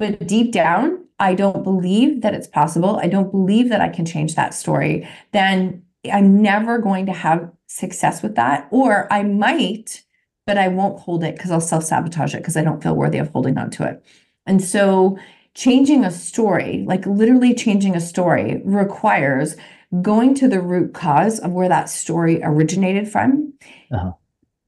But 0.00 0.26
deep 0.26 0.50
down, 0.50 1.02
I 1.18 1.34
don't 1.34 1.62
believe 1.62 2.22
that 2.22 2.34
it's 2.34 2.48
possible. 2.48 2.98
I 3.02 3.06
don't 3.06 3.30
believe 3.30 3.68
that 3.68 3.80
I 3.80 3.88
can 3.88 4.04
change 4.04 4.34
that 4.34 4.54
story. 4.54 5.08
Then 5.32 5.82
I'm 6.12 6.42
never 6.42 6.78
going 6.78 7.06
to 7.06 7.12
have 7.12 7.50
success 7.66 8.22
with 8.22 8.34
that. 8.34 8.68
Or 8.70 9.12
I 9.12 9.22
might, 9.22 10.02
but 10.46 10.58
I 10.58 10.68
won't 10.68 11.00
hold 11.00 11.22
it 11.22 11.36
because 11.36 11.50
I'll 11.50 11.60
self 11.60 11.84
sabotage 11.84 12.34
it 12.34 12.38
because 12.38 12.56
I 12.56 12.64
don't 12.64 12.82
feel 12.82 12.96
worthy 12.96 13.18
of 13.18 13.30
holding 13.30 13.58
on 13.58 13.70
to 13.70 13.84
it. 13.84 14.04
And 14.46 14.62
so 14.62 15.18
changing 15.54 16.04
a 16.04 16.10
story, 16.10 16.84
like 16.86 17.06
literally 17.06 17.54
changing 17.54 17.94
a 17.94 18.00
story, 18.00 18.60
requires 18.64 19.56
going 20.00 20.34
to 20.34 20.48
the 20.48 20.60
root 20.60 20.94
cause 20.94 21.38
of 21.38 21.52
where 21.52 21.68
that 21.68 21.88
story 21.88 22.40
originated 22.42 23.08
from, 23.08 23.52
uh-huh. 23.92 24.12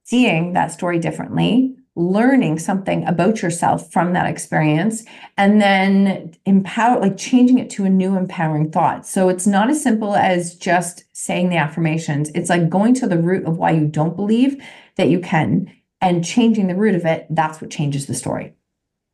seeing 0.05 0.53
that 0.53 0.71
story 0.71 0.99
differently, 0.99 1.75
learning 1.97 2.59
something 2.59 3.07
about 3.07 3.41
yourself 3.41 3.93
from 3.93 4.13
that 4.13 4.27
experience, 4.27 5.05
and 5.37 5.61
then 5.61 6.35
empower, 6.45 7.01
like 7.01 7.17
changing 7.17 7.59
it 7.59 7.71
to 7.71 7.85
a 7.85 7.91
new 7.91 8.17
empowering 8.17 8.71
thought. 8.71 9.07
So 9.07 9.29
it's 9.29 9.47
not 9.47 9.71
as 9.71 9.83
simple 9.83 10.17
as 10.17 10.55
just 10.57 11.05
saying 11.13 11.51
the 11.51 11.57
affirmations. 11.57 12.31
It's 12.35 12.51
like 12.51 12.69
going 12.69 12.95
to 12.95 13.07
the 13.07 13.19
root 13.19 13.47
of 13.47 13.59
why 13.59 13.71
you 13.71 13.87
don't 13.87 14.17
believe 14.17 14.61
that 14.97 15.09
you 15.09 15.21
can 15.21 15.73
and 16.01 16.25
changing 16.25 16.67
the 16.67 16.75
root 16.75 16.95
of 16.95 17.05
it. 17.05 17.27
That's 17.31 17.61
what 17.61 17.71
changes 17.71 18.07
the 18.07 18.15
story. 18.15 18.55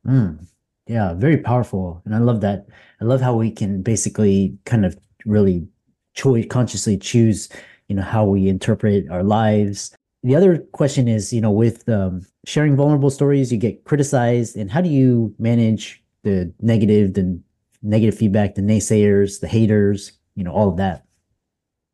Mm. 0.05 0.47
Yeah, 0.87 1.13
very 1.13 1.37
powerful. 1.37 2.01
And 2.05 2.15
I 2.15 2.17
love 2.17 2.41
that. 2.41 2.67
I 2.99 3.05
love 3.05 3.21
how 3.21 3.35
we 3.35 3.51
can 3.51 3.81
basically 3.81 4.57
kind 4.65 4.85
of 4.85 4.97
really 5.25 5.67
choice 6.15 6.45
consciously 6.49 6.97
choose, 6.97 7.47
you 7.87 7.95
know, 7.95 8.01
how 8.01 8.25
we 8.25 8.49
interpret 8.49 9.09
our 9.09 9.23
lives. 9.23 9.95
The 10.23 10.35
other 10.35 10.59
question 10.71 11.07
is, 11.07 11.33
you 11.33 11.41
know, 11.41 11.51
with 11.51 11.87
um, 11.89 12.25
sharing 12.45 12.75
vulnerable 12.75 13.09
stories, 13.09 13.51
you 13.51 13.57
get 13.57 13.83
criticized, 13.85 14.55
and 14.55 14.69
how 14.69 14.81
do 14.81 14.89
you 14.89 15.33
manage 15.39 16.03
the 16.23 16.53
negative, 16.61 17.15
the 17.15 17.41
negative 17.81 18.17
feedback, 18.17 18.55
the 18.55 18.61
naysayers, 18.61 19.39
the 19.39 19.47
haters, 19.47 20.11
you 20.35 20.43
know, 20.43 20.51
all 20.51 20.69
of 20.69 20.77
that? 20.77 21.05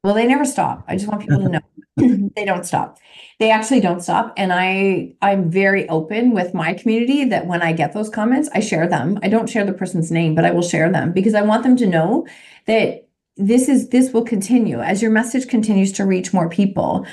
Well, 0.03 0.13
they 0.13 0.27
never 0.27 0.45
stop. 0.45 0.83
I 0.87 0.95
just 0.95 1.07
want 1.07 1.21
people 1.21 1.39
to 1.39 1.49
know 1.97 2.29
they 2.35 2.45
don't 2.45 2.65
stop. 2.65 2.99
They 3.39 3.49
actually 3.49 3.79
don't 3.79 4.01
stop. 4.01 4.33
And 4.37 4.53
I 4.53 5.13
I'm 5.21 5.49
very 5.49 5.87
open 5.89 6.31
with 6.31 6.53
my 6.53 6.73
community 6.73 7.25
that 7.25 7.47
when 7.47 7.61
I 7.61 7.73
get 7.73 7.93
those 7.93 8.09
comments, 8.09 8.49
I 8.53 8.59
share 8.59 8.87
them. 8.87 9.19
I 9.23 9.29
don't 9.29 9.49
share 9.49 9.65
the 9.65 9.73
person's 9.73 10.11
name, 10.11 10.35
but 10.35 10.45
I 10.45 10.51
will 10.51 10.61
share 10.61 10.91
them 10.91 11.11
because 11.11 11.33
I 11.33 11.41
want 11.41 11.63
them 11.63 11.75
to 11.77 11.87
know 11.87 12.27
that 12.65 13.07
this 13.35 13.67
is 13.67 13.89
this 13.89 14.13
will 14.13 14.23
continue 14.23 14.79
as 14.79 15.01
your 15.01 15.11
message 15.11 15.47
continues 15.47 15.91
to 15.93 16.05
reach 16.05 16.33
more 16.33 16.49
people. 16.49 17.05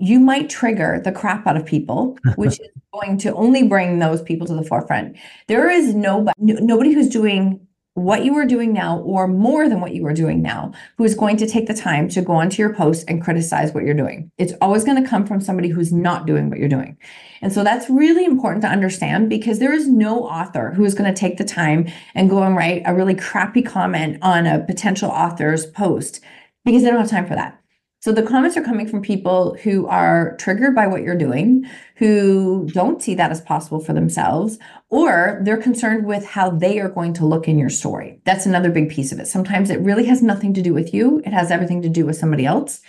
You 0.00 0.18
might 0.18 0.50
trigger 0.50 1.00
the 1.04 1.12
crap 1.12 1.46
out 1.46 1.56
of 1.56 1.64
people, 1.66 2.18
which 2.36 2.58
is 2.60 2.68
going 2.92 3.18
to 3.18 3.34
only 3.34 3.62
bring 3.62 3.98
those 3.98 4.22
people 4.22 4.46
to 4.46 4.54
the 4.54 4.64
forefront. 4.64 5.16
There 5.46 5.70
is 5.70 5.94
nobody 5.94 6.34
nobody 6.40 6.92
who's 6.92 7.08
doing 7.08 7.66
what 7.94 8.24
you 8.24 8.36
are 8.36 8.46
doing 8.46 8.72
now 8.72 9.00
or 9.00 9.26
more 9.26 9.68
than 9.68 9.80
what 9.80 9.94
you 9.94 10.06
are 10.06 10.14
doing 10.14 10.40
now 10.40 10.72
who 10.96 11.04
is 11.04 11.14
going 11.14 11.36
to 11.36 11.46
take 11.46 11.66
the 11.66 11.74
time 11.74 12.08
to 12.08 12.22
go 12.22 12.32
onto 12.32 12.62
your 12.62 12.72
post 12.72 13.04
and 13.08 13.22
criticize 13.22 13.72
what 13.72 13.84
you're 13.84 13.94
doing. 13.94 14.30
It's 14.38 14.52
always 14.60 14.84
going 14.84 15.02
to 15.02 15.08
come 15.08 15.26
from 15.26 15.40
somebody 15.40 15.68
who's 15.68 15.92
not 15.92 16.26
doing 16.26 16.48
what 16.48 16.58
you're 16.58 16.68
doing. 16.68 16.96
And 17.42 17.52
so 17.52 17.64
that's 17.64 17.90
really 17.90 18.24
important 18.24 18.62
to 18.62 18.68
understand 18.68 19.28
because 19.28 19.58
there 19.58 19.72
is 19.72 19.88
no 19.88 20.20
author 20.20 20.70
who 20.70 20.84
is 20.84 20.94
going 20.94 21.12
to 21.12 21.18
take 21.18 21.36
the 21.36 21.44
time 21.44 21.88
and 22.14 22.30
go 22.30 22.42
and 22.42 22.56
write 22.56 22.82
a 22.86 22.94
really 22.94 23.14
crappy 23.14 23.62
comment 23.62 24.18
on 24.22 24.46
a 24.46 24.64
potential 24.64 25.10
author's 25.10 25.66
post 25.66 26.20
because 26.64 26.82
they 26.82 26.90
don't 26.90 27.00
have 27.00 27.10
time 27.10 27.26
for 27.26 27.34
that. 27.34 27.59
So 28.02 28.12
the 28.12 28.22
comments 28.22 28.56
are 28.56 28.62
coming 28.62 28.88
from 28.88 29.02
people 29.02 29.58
who 29.62 29.86
are 29.86 30.34
triggered 30.38 30.74
by 30.74 30.86
what 30.86 31.02
you're 31.02 31.14
doing, 31.14 31.68
who 31.96 32.66
don't 32.72 33.02
see 33.02 33.14
that 33.14 33.30
as 33.30 33.42
possible 33.42 33.78
for 33.78 33.92
themselves, 33.92 34.58
or 34.88 35.38
they're 35.42 35.58
concerned 35.58 36.06
with 36.06 36.24
how 36.24 36.48
they 36.48 36.80
are 36.80 36.88
going 36.88 37.12
to 37.14 37.26
look 37.26 37.46
in 37.46 37.58
your 37.58 37.68
story. 37.68 38.18
That's 38.24 38.46
another 38.46 38.70
big 38.70 38.88
piece 38.88 39.12
of 39.12 39.20
it. 39.20 39.26
Sometimes 39.26 39.68
it 39.68 39.80
really 39.80 40.06
has 40.06 40.22
nothing 40.22 40.54
to 40.54 40.62
do 40.62 40.72
with 40.72 40.94
you, 40.94 41.20
it 41.26 41.34
has 41.34 41.50
everything 41.50 41.82
to 41.82 41.90
do 41.90 42.06
with 42.06 42.16
somebody 42.16 42.46
else. 42.46 42.80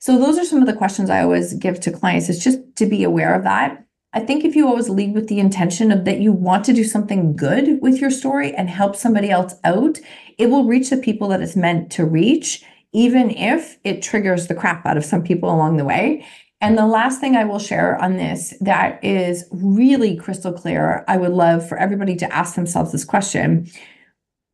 So 0.00 0.18
those 0.18 0.36
are 0.36 0.44
some 0.44 0.60
of 0.60 0.66
the 0.66 0.74
questions 0.74 1.10
I 1.10 1.22
always 1.22 1.54
give 1.54 1.78
to 1.80 1.92
clients 1.92 2.28
is 2.28 2.42
just 2.42 2.58
to 2.74 2.86
be 2.86 3.04
aware 3.04 3.34
of 3.34 3.44
that. 3.44 3.86
I 4.12 4.20
think 4.20 4.44
if 4.44 4.56
you 4.56 4.66
always 4.66 4.88
lead 4.88 5.14
with 5.14 5.28
the 5.28 5.38
intention 5.38 5.92
of 5.92 6.04
that 6.06 6.20
you 6.20 6.32
want 6.32 6.64
to 6.64 6.72
do 6.72 6.82
something 6.82 7.36
good 7.36 7.80
with 7.82 8.00
your 8.00 8.10
story 8.10 8.52
and 8.52 8.68
help 8.68 8.96
somebody 8.96 9.30
else 9.30 9.54
out, 9.62 9.98
it 10.38 10.48
will 10.48 10.64
reach 10.64 10.90
the 10.90 10.96
people 10.96 11.28
that 11.28 11.40
it's 11.40 11.54
meant 11.54 11.92
to 11.92 12.04
reach 12.04 12.64
even 12.96 13.30
if 13.30 13.76
it 13.84 14.00
triggers 14.00 14.46
the 14.46 14.54
crap 14.54 14.86
out 14.86 14.96
of 14.96 15.04
some 15.04 15.22
people 15.22 15.54
along 15.54 15.76
the 15.76 15.84
way. 15.84 16.26
And 16.62 16.78
the 16.78 16.86
last 16.86 17.20
thing 17.20 17.36
I 17.36 17.44
will 17.44 17.58
share 17.58 18.02
on 18.02 18.16
this 18.16 18.54
that 18.62 19.04
is 19.04 19.44
really 19.52 20.16
crystal 20.16 20.50
clear, 20.50 21.04
I 21.06 21.18
would 21.18 21.32
love 21.32 21.68
for 21.68 21.76
everybody 21.76 22.16
to 22.16 22.34
ask 22.34 22.54
themselves 22.54 22.92
this 22.92 23.04
question 23.04 23.70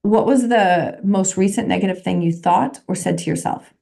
What 0.03 0.27
was 0.27 0.49
the 0.49 0.99
most 1.05 1.37
recent 1.37 1.69
negative 1.69 2.03
thing 2.03 2.21
you 2.21 2.33
thought 2.33 2.81
or 2.89 2.97
said 2.97 3.17
to 3.19 3.31
yourself? 3.31 3.73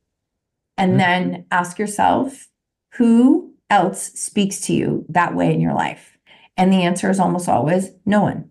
And 0.76 0.90
mm-hmm. 0.90 0.99
then 0.99 1.47
ask 1.50 1.79
yourself, 1.79 2.49
who 2.97 3.55
else 3.71 4.12
speaks 4.12 4.61
to 4.67 4.75
you 4.75 5.07
that 5.09 5.35
way 5.35 5.55
in 5.55 5.61
your 5.62 5.75
life? 5.75 6.19
And 6.59 6.71
the 6.71 6.83
answer 6.83 7.09
is 7.09 7.19
almost 7.19 7.49
always 7.49 7.93
no 8.05 8.21
one. 8.21 8.50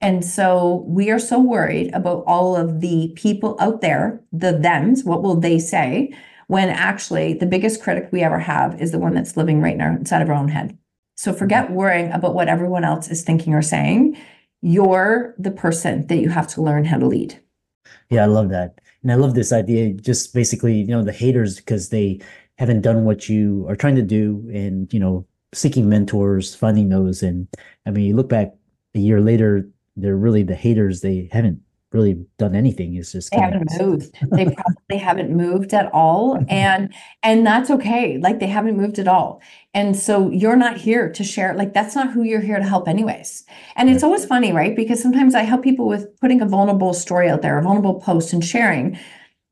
And 0.00 0.24
so 0.24 0.84
we 0.86 1.10
are 1.10 1.18
so 1.18 1.40
worried 1.40 1.92
about 1.92 2.22
all 2.26 2.54
of 2.54 2.80
the 2.80 3.12
people 3.16 3.56
out 3.60 3.80
there, 3.80 4.20
the 4.32 4.52
thems, 4.52 5.02
what 5.04 5.22
will 5.22 5.34
they 5.34 5.58
say? 5.58 6.14
When 6.46 6.68
actually 6.68 7.34
the 7.34 7.46
biggest 7.46 7.82
critic 7.82 8.08
we 8.10 8.22
ever 8.22 8.38
have 8.38 8.80
is 8.80 8.92
the 8.92 8.98
one 8.98 9.14
that's 9.14 9.36
living 9.36 9.60
right 9.60 9.76
now 9.76 9.90
inside 9.96 10.22
of 10.22 10.28
our 10.30 10.36
own 10.36 10.48
head. 10.48 10.78
So 11.16 11.32
forget 11.32 11.66
mm-hmm. 11.66 11.74
worrying 11.74 12.12
about 12.12 12.34
what 12.34 12.48
everyone 12.48 12.84
else 12.84 13.08
is 13.08 13.22
thinking 13.22 13.54
or 13.54 13.62
saying. 13.62 14.16
You're 14.62 15.34
the 15.36 15.50
person 15.50 16.06
that 16.06 16.18
you 16.18 16.28
have 16.28 16.46
to 16.48 16.62
learn 16.62 16.84
how 16.84 16.98
to 16.98 17.06
lead. 17.06 17.40
Yeah, 18.08 18.22
I 18.22 18.26
love 18.26 18.50
that. 18.50 18.80
And 19.02 19.12
I 19.12 19.16
love 19.16 19.34
this 19.34 19.52
idea, 19.52 19.92
just 19.92 20.32
basically, 20.32 20.80
you 20.80 20.88
know, 20.88 21.02
the 21.02 21.12
haters 21.12 21.56
because 21.56 21.88
they 21.88 22.20
haven't 22.56 22.82
done 22.82 23.04
what 23.04 23.28
you 23.28 23.66
are 23.68 23.76
trying 23.76 23.96
to 23.96 24.02
do 24.02 24.48
and, 24.52 24.92
you 24.92 25.00
know, 25.00 25.26
seeking 25.54 25.88
mentors, 25.88 26.54
finding 26.54 26.88
those. 26.88 27.22
And 27.22 27.48
I 27.86 27.90
mean, 27.90 28.04
you 28.04 28.16
look 28.16 28.28
back 28.28 28.54
a 28.94 28.98
year 28.98 29.20
later, 29.20 29.68
they're 29.98 30.16
really 30.16 30.42
the 30.42 30.54
haters. 30.54 31.00
They 31.00 31.28
haven't 31.32 31.60
really 31.92 32.26
done 32.38 32.54
anything. 32.54 32.94
It's 32.94 33.12
just 33.12 33.30
they 33.30 33.40
haven't 33.40 33.68
of... 33.72 33.80
moved. 33.80 34.14
They 34.32 34.44
probably 34.44 34.98
haven't 34.98 35.30
moved 35.30 35.72
at 35.72 35.90
all, 35.92 36.38
and 36.48 36.92
and 37.22 37.46
that's 37.46 37.70
okay. 37.70 38.18
Like 38.18 38.40
they 38.40 38.46
haven't 38.46 38.76
moved 38.76 38.98
at 38.98 39.08
all, 39.08 39.40
and 39.74 39.96
so 39.96 40.30
you're 40.30 40.56
not 40.56 40.76
here 40.76 41.10
to 41.10 41.24
share. 41.24 41.54
Like 41.54 41.74
that's 41.74 41.94
not 41.94 42.12
who 42.12 42.22
you're 42.22 42.40
here 42.40 42.58
to 42.58 42.64
help, 42.64 42.88
anyways. 42.88 43.44
And 43.76 43.88
it's 43.88 44.04
always 44.04 44.24
funny, 44.24 44.52
right? 44.52 44.76
Because 44.76 45.02
sometimes 45.02 45.34
I 45.34 45.42
help 45.42 45.62
people 45.62 45.86
with 45.86 46.08
putting 46.20 46.40
a 46.40 46.46
vulnerable 46.46 46.94
story 46.94 47.28
out 47.28 47.42
there, 47.42 47.58
a 47.58 47.62
vulnerable 47.62 48.00
post, 48.00 48.32
and 48.32 48.44
sharing. 48.44 48.98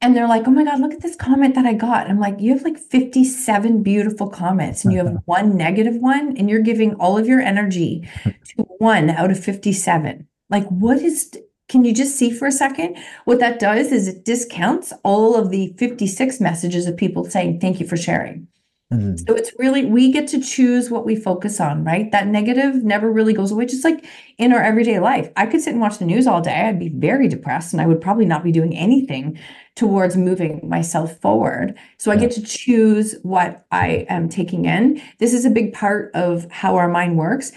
And 0.02 0.14
they're 0.14 0.28
like, 0.28 0.46
oh 0.46 0.50
my 0.50 0.62
God, 0.62 0.78
look 0.78 0.92
at 0.92 1.00
this 1.00 1.16
comment 1.16 1.54
that 1.54 1.64
I 1.64 1.72
got. 1.72 2.10
I'm 2.10 2.20
like, 2.20 2.38
you 2.38 2.52
have 2.52 2.62
like 2.62 2.76
57 2.76 3.82
beautiful 3.82 4.28
comments 4.28 4.84
and 4.84 4.92
you 4.92 4.98
have 4.98 5.16
one 5.24 5.56
negative 5.56 5.96
one, 5.96 6.36
and 6.36 6.50
you're 6.50 6.60
giving 6.60 6.94
all 6.96 7.16
of 7.16 7.26
your 7.26 7.40
energy 7.40 8.06
to 8.24 8.62
one 8.78 9.08
out 9.08 9.30
of 9.30 9.42
57 9.42 10.28
like, 10.50 10.66
what 10.68 10.98
is, 10.98 11.32
can 11.68 11.84
you 11.84 11.94
just 11.94 12.16
see 12.16 12.30
for 12.30 12.46
a 12.46 12.52
second? 12.52 12.96
What 13.24 13.40
that 13.40 13.58
does 13.58 13.92
is 13.92 14.08
it 14.08 14.24
discounts 14.24 14.92
all 15.02 15.36
of 15.36 15.50
the 15.50 15.74
56 15.78 16.40
messages 16.40 16.86
of 16.86 16.96
people 16.96 17.24
saying, 17.24 17.60
thank 17.60 17.80
you 17.80 17.86
for 17.86 17.96
sharing. 17.96 18.48
Mm-hmm. 18.92 19.16
So 19.16 19.34
it's 19.34 19.50
really, 19.58 19.84
we 19.84 20.12
get 20.12 20.28
to 20.28 20.40
choose 20.40 20.90
what 20.90 21.04
we 21.04 21.16
focus 21.16 21.60
on, 21.60 21.82
right? 21.82 22.12
That 22.12 22.28
negative 22.28 22.84
never 22.84 23.10
really 23.10 23.32
goes 23.32 23.50
away, 23.50 23.66
just 23.66 23.82
like 23.82 24.04
in 24.38 24.52
our 24.52 24.62
everyday 24.62 25.00
life. 25.00 25.28
I 25.36 25.46
could 25.46 25.60
sit 25.60 25.72
and 25.72 25.80
watch 25.80 25.98
the 25.98 26.04
news 26.04 26.28
all 26.28 26.40
day. 26.40 26.54
I'd 26.54 26.78
be 26.78 26.90
very 26.90 27.26
depressed 27.26 27.72
and 27.72 27.82
I 27.82 27.86
would 27.86 28.00
probably 28.00 28.26
not 28.26 28.44
be 28.44 28.52
doing 28.52 28.76
anything 28.76 29.40
towards 29.74 30.16
moving 30.16 30.60
myself 30.68 31.18
forward. 31.20 31.76
So 31.98 32.12
I 32.12 32.16
get 32.16 32.30
to 32.32 32.42
choose 32.42 33.16
what 33.22 33.66
I 33.72 34.06
am 34.08 34.28
taking 34.28 34.66
in. 34.66 35.02
This 35.18 35.34
is 35.34 35.44
a 35.44 35.50
big 35.50 35.72
part 35.72 36.12
of 36.14 36.48
how 36.52 36.76
our 36.76 36.88
mind 36.88 37.18
works 37.18 37.50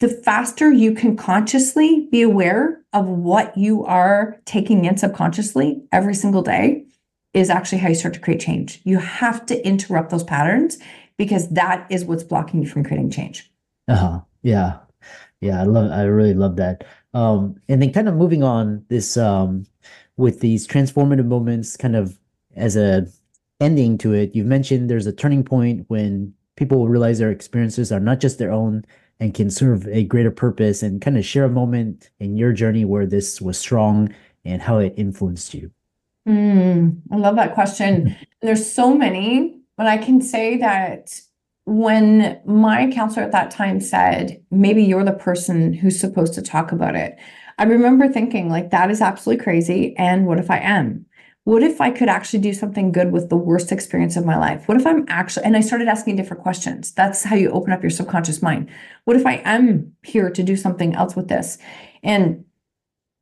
the 0.00 0.08
faster 0.08 0.70
you 0.70 0.92
can 0.92 1.16
consciously 1.16 2.08
be 2.10 2.22
aware 2.22 2.82
of 2.92 3.06
what 3.06 3.56
you 3.56 3.84
are 3.84 4.38
taking 4.44 4.84
in 4.84 4.96
subconsciously 4.96 5.82
every 5.92 6.14
single 6.14 6.42
day 6.42 6.84
is 7.32 7.50
actually 7.50 7.78
how 7.78 7.88
you 7.88 7.94
start 7.94 8.14
to 8.14 8.20
create 8.20 8.40
change. 8.40 8.80
You 8.84 8.98
have 8.98 9.44
to 9.46 9.66
interrupt 9.66 10.10
those 10.10 10.24
patterns 10.24 10.78
because 11.16 11.48
that 11.50 11.86
is 11.90 12.04
what's 12.04 12.22
blocking 12.22 12.62
you 12.62 12.68
from 12.68 12.84
creating 12.84 13.10
change. 13.10 13.50
Uh-huh. 13.88 14.20
Yeah. 14.42 14.78
Yeah, 15.40 15.60
I 15.60 15.64
love 15.64 15.90
I 15.90 16.02
really 16.04 16.34
love 16.34 16.56
that. 16.56 16.84
Um 17.14 17.60
and 17.68 17.80
then 17.80 17.92
kind 17.92 18.08
of 18.08 18.16
moving 18.16 18.42
on 18.42 18.84
this 18.88 19.16
um 19.16 19.66
with 20.16 20.40
these 20.40 20.66
transformative 20.66 21.26
moments 21.26 21.76
kind 21.76 21.94
of 21.94 22.18
as 22.54 22.76
a 22.76 23.06
ending 23.60 23.98
to 23.98 24.12
it. 24.12 24.34
You've 24.34 24.46
mentioned 24.46 24.90
there's 24.90 25.06
a 25.06 25.12
turning 25.12 25.44
point 25.44 25.84
when 25.88 26.34
people 26.56 26.88
realize 26.88 27.18
their 27.18 27.30
experiences 27.30 27.92
are 27.92 28.00
not 28.00 28.20
just 28.20 28.38
their 28.38 28.52
own 28.52 28.84
and 29.20 29.34
can 29.34 29.50
serve 29.50 29.86
a 29.88 30.04
greater 30.04 30.30
purpose 30.30 30.82
and 30.82 31.00
kind 31.00 31.16
of 31.16 31.24
share 31.24 31.44
a 31.44 31.50
moment 31.50 32.10
in 32.20 32.36
your 32.36 32.52
journey 32.52 32.84
where 32.84 33.06
this 33.06 33.40
was 33.40 33.58
strong 33.58 34.14
and 34.44 34.62
how 34.62 34.78
it 34.78 34.94
influenced 34.96 35.54
you. 35.54 35.70
Mm, 36.28 37.00
I 37.10 37.16
love 37.16 37.36
that 37.36 37.54
question. 37.54 38.16
There's 38.42 38.70
so 38.70 38.94
many, 38.94 39.60
but 39.76 39.86
I 39.86 39.96
can 39.98 40.20
say 40.20 40.58
that 40.58 41.18
when 41.64 42.40
my 42.44 42.90
counselor 42.92 43.24
at 43.24 43.32
that 43.32 43.50
time 43.50 43.80
said, 43.80 44.42
maybe 44.50 44.84
you're 44.84 45.04
the 45.04 45.12
person 45.12 45.72
who's 45.72 45.98
supposed 45.98 46.34
to 46.34 46.42
talk 46.42 46.72
about 46.72 46.94
it, 46.94 47.16
I 47.58 47.64
remember 47.64 48.08
thinking, 48.08 48.50
like, 48.50 48.70
that 48.70 48.90
is 48.90 49.00
absolutely 49.00 49.42
crazy. 49.42 49.96
And 49.96 50.26
what 50.26 50.38
if 50.38 50.50
I 50.50 50.58
am? 50.58 51.06
What 51.46 51.62
if 51.62 51.80
I 51.80 51.92
could 51.92 52.08
actually 52.08 52.40
do 52.40 52.52
something 52.52 52.90
good 52.90 53.12
with 53.12 53.28
the 53.28 53.36
worst 53.36 53.70
experience 53.70 54.16
of 54.16 54.26
my 54.26 54.36
life? 54.36 54.66
What 54.66 54.80
if 54.80 54.84
I'm 54.84 55.04
actually, 55.06 55.44
and 55.44 55.56
I 55.56 55.60
started 55.60 55.86
asking 55.86 56.16
different 56.16 56.42
questions. 56.42 56.90
That's 56.90 57.22
how 57.22 57.36
you 57.36 57.52
open 57.52 57.72
up 57.72 57.84
your 57.84 57.90
subconscious 57.90 58.42
mind. 58.42 58.68
What 59.04 59.16
if 59.16 59.24
I 59.24 59.34
am 59.44 59.92
here 60.02 60.28
to 60.28 60.42
do 60.42 60.56
something 60.56 60.96
else 60.96 61.14
with 61.14 61.28
this? 61.28 61.58
And 62.02 62.44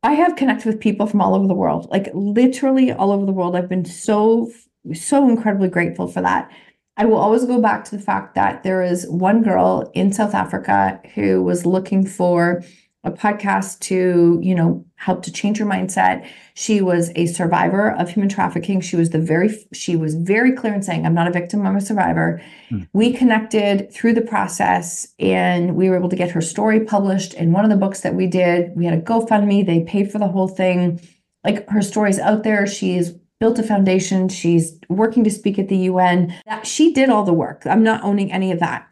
I 0.01 0.13
have 0.13 0.37
connected 0.37 0.65
with 0.65 0.79
people 0.79 1.05
from 1.05 1.21
all 1.21 1.35
over 1.35 1.45
the 1.45 1.53
world, 1.53 1.87
like 1.91 2.09
literally 2.15 2.91
all 2.91 3.11
over 3.11 3.27
the 3.27 3.31
world. 3.31 3.55
I've 3.55 3.69
been 3.69 3.85
so, 3.85 4.51
so 4.91 5.29
incredibly 5.29 5.69
grateful 5.69 6.07
for 6.07 6.21
that. 6.21 6.49
I 6.97 7.05
will 7.05 7.17
always 7.17 7.45
go 7.45 7.61
back 7.61 7.85
to 7.85 7.95
the 7.95 8.01
fact 8.01 8.33
that 8.33 8.63
there 8.63 8.81
is 8.81 9.05
one 9.07 9.43
girl 9.43 9.91
in 9.93 10.11
South 10.11 10.33
Africa 10.33 10.99
who 11.13 11.43
was 11.43 11.67
looking 11.67 12.07
for 12.07 12.63
a 13.05 13.11
podcast 13.11 13.79
to, 13.81 14.39
you 14.41 14.55
know, 14.55 14.83
help 14.95 15.21
to 15.23 15.31
change 15.31 15.59
her 15.59 15.65
mindset. 15.65 16.27
She 16.55 16.81
was 16.81 17.11
a 17.15 17.27
survivor 17.27 17.91
of 17.91 18.09
human 18.09 18.29
trafficking. 18.29 18.81
She 18.81 18.95
was 18.95 19.11
the 19.11 19.19
very 19.19 19.55
she 19.73 19.95
was 19.95 20.15
very 20.15 20.51
clear 20.51 20.73
in 20.73 20.81
saying, 20.81 21.05
I'm 21.05 21.13
not 21.13 21.27
a 21.27 21.31
victim, 21.31 21.65
I'm 21.65 21.77
a 21.77 21.81
survivor. 21.81 22.41
Mm. 22.71 22.87
We 22.93 23.13
connected 23.13 23.91
through 23.93 24.13
the 24.13 24.21
process 24.21 25.07
and 25.19 25.75
we 25.75 25.89
were 25.89 25.97
able 25.97 26.09
to 26.09 26.15
get 26.15 26.31
her 26.31 26.41
story 26.41 26.79
published 26.79 27.35
in 27.35 27.51
one 27.51 27.63
of 27.63 27.69
the 27.69 27.77
books 27.77 28.01
that 28.01 28.15
we 28.15 28.25
did. 28.25 28.75
We 28.75 28.85
had 28.85 28.97
a 28.97 29.01
GoFundMe, 29.01 29.65
they 29.65 29.83
paid 29.83 30.11
for 30.11 30.17
the 30.17 30.27
whole 30.27 30.47
thing. 30.47 30.99
Like 31.43 31.69
her 31.69 31.83
story's 31.83 32.17
out 32.17 32.43
there. 32.43 32.65
She's 32.65 33.11
built 33.39 33.59
a 33.59 33.63
foundation. 33.63 34.29
She's 34.29 34.79
working 34.89 35.23
to 35.25 35.29
speak 35.29 35.59
at 35.59 35.69
the 35.69 35.77
UN. 35.77 36.33
She 36.63 36.91
did 36.91 37.09
all 37.09 37.23
the 37.23 37.33
work. 37.33 37.63
I'm 37.65 37.83
not 37.83 38.03
owning 38.03 38.31
any 38.31 38.51
of 38.51 38.59
that 38.59 38.87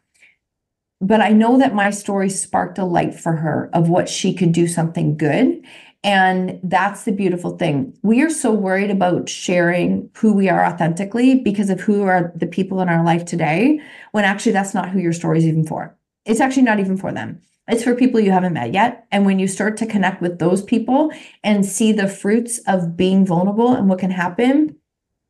but 1.03 1.19
I 1.19 1.29
know 1.29 1.57
that 1.57 1.75
my 1.75 1.89
story 1.89 2.29
sparked 2.29 2.77
a 2.77 2.85
light 2.85 3.13
for 3.13 3.33
her 3.33 3.69
of 3.73 3.89
what 3.89 4.07
she 4.07 4.33
could 4.33 4.53
do 4.53 4.67
something 4.67 5.17
good. 5.17 5.61
And 6.05 6.59
that's 6.63 7.03
the 7.03 7.11
beautiful 7.11 7.57
thing. 7.57 7.97
We 8.03 8.21
are 8.21 8.29
so 8.29 8.51
worried 8.51 8.89
about 8.89 9.27
sharing 9.27 10.09
who 10.15 10.33
we 10.33 10.49
are 10.49 10.65
authentically 10.65 11.35
because 11.35 11.69
of 11.69 11.81
who 11.81 12.03
are 12.03 12.31
the 12.35 12.47
people 12.47 12.81
in 12.81 12.87
our 12.89 13.03
life 13.03 13.25
today, 13.25 13.81
when 14.11 14.23
actually 14.23 14.53
that's 14.53 14.73
not 14.73 14.89
who 14.89 14.99
your 14.99 15.13
story 15.13 15.39
is 15.39 15.45
even 15.45 15.65
for. 15.65 15.97
It's 16.25 16.39
actually 16.39 16.63
not 16.63 16.79
even 16.79 16.97
for 16.97 17.11
them. 17.11 17.41
It's 17.67 17.83
for 17.83 17.95
people 17.95 18.19
you 18.19 18.31
haven't 18.31 18.53
met 18.53 18.73
yet. 18.73 19.05
And 19.11 19.25
when 19.25 19.39
you 19.39 19.47
start 19.47 19.77
to 19.77 19.85
connect 19.85 20.21
with 20.21 20.39
those 20.39 20.61
people 20.61 21.11
and 21.43 21.65
see 21.65 21.91
the 21.91 22.07
fruits 22.07 22.59
of 22.67 22.95
being 22.95 23.25
vulnerable 23.25 23.73
and 23.73 23.89
what 23.89 23.99
can 23.99 24.11
happen, 24.11 24.77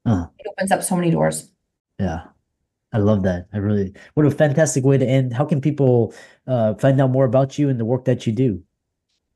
uh, 0.05 0.27
it 0.37 0.47
opens 0.49 0.71
up 0.71 0.83
so 0.83 0.95
many 0.95 1.09
doors. 1.09 1.51
Yeah. 1.99 2.25
I 2.93 3.00
love 3.00 3.23
that. 3.23 3.47
I 3.51 3.57
really, 3.57 3.93
what 4.13 4.25
a 4.25 4.31
fantastic 4.31 4.83
way 4.83 4.97
to 4.97 5.05
end. 5.05 5.33
How 5.33 5.45
can 5.45 5.59
people 5.59 6.13
uh, 6.47 6.75
find 6.75 7.01
out 7.01 7.09
more 7.09 7.25
about 7.25 7.57
you 7.57 7.67
and 7.67 7.79
the 7.79 7.85
work 7.85 8.05
that 8.05 8.25
you 8.27 8.33
do? 8.33 8.63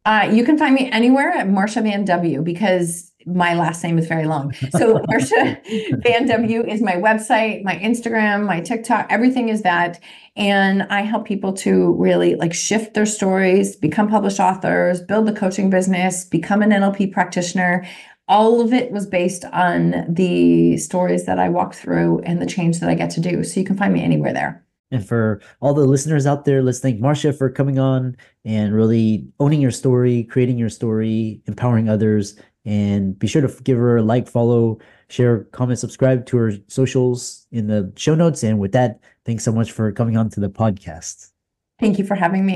Uh, 0.06 0.30
you 0.32 0.46
can 0.46 0.58
find 0.58 0.74
me 0.74 0.90
anywhere 0.92 1.32
at 1.32 1.48
Marsha 1.48 1.84
Van 1.84 2.06
W 2.06 2.42
because 2.42 3.12
my 3.26 3.56
last 3.56 3.84
name 3.84 4.00
is 4.00 4.08
very 4.08 4.26
long. 4.26 4.54
So 4.72 5.00
Marsha 5.12 6.02
Van 6.02 6.28
W 6.28 6.66
is 6.66 6.82
my 6.82 6.94
website, 6.94 7.64
my 7.64 7.76
Instagram, 7.80 8.46
my 8.46 8.62
TikTok, 8.62 9.08
everything 9.10 9.50
is 9.50 9.64
that. 9.64 10.00
And 10.38 10.84
I 10.84 11.02
help 11.02 11.26
people 11.26 11.52
to 11.54 11.92
really 11.96 12.36
like 12.36 12.54
shift 12.54 12.94
their 12.94 13.06
stories, 13.06 13.76
become 13.76 14.08
published 14.08 14.40
authors, 14.40 15.02
build 15.02 15.28
the 15.28 15.34
coaching 15.34 15.70
business, 15.70 16.24
become 16.24 16.62
an 16.62 16.70
NLP 16.70 17.12
practitioner 17.12 17.86
all 18.28 18.62
of 18.62 18.74
it 18.74 18.92
was 18.92 19.06
based 19.06 19.46
on 19.46 20.06
the 20.10 20.78
stories 20.78 21.26
that 21.26 21.40
I 21.40 21.50
walk 21.50 21.74
through 21.74 22.20
and 22.22 22.42
the 22.42 22.46
change 22.46 22.80
that 22.80 22.90
I 22.90 22.96
get 22.96 23.10
to 23.12 23.22
do. 23.22 23.44
So 23.44 23.60
you 23.60 23.66
can 23.66 23.78
find 23.78 23.94
me 23.94 24.04
anywhere 24.04 24.34
there. 24.34 24.64
And 24.92 25.06
for 25.06 25.42
all 25.60 25.74
the 25.74 25.86
listeners 25.86 26.26
out 26.26 26.46
there, 26.46 26.62
let's 26.62 26.80
thank 26.80 27.00
Marsha 27.00 27.38
for 27.38 27.50
coming 27.50 27.78
on 27.78 28.16
and 28.46 28.74
really 28.74 29.28
owning 29.40 29.62
your 29.62 29.72
story, 29.72 30.24
creating 30.24 30.58
your 30.58 30.70
story, 30.70 31.42
empowering 31.46 31.90
others. 31.90 32.40
And 32.64 33.18
be 33.18 33.28
sure 33.28 33.42
to 33.42 33.64
give 33.64 33.78
her 33.78 33.98
a 33.98 34.02
like, 34.02 34.28
follow, 34.28 34.80
share, 35.10 35.46
comment, 35.46 35.80
subscribe 35.80 36.26
to 36.28 36.38
her 36.38 36.52
socials 36.68 37.48
in 37.52 37.68
the 37.68 37.92
show 37.96 38.16
notes. 38.16 38.44
And 38.44 38.60
with 38.60 38.74
that, 38.74 39.00
thanks 39.26 39.44
so 39.44 39.52
much 39.52 39.72
for 39.72 39.92
coming 39.92 40.18
on 40.18 40.30
to 40.32 40.40
the 40.40 40.50
podcast. 40.50 41.32
Thank 41.80 42.00
you 42.00 42.06
for 42.06 42.16
having 42.16 42.46
me. 42.46 42.56